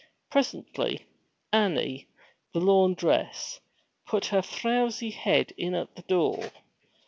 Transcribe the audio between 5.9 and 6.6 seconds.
the door.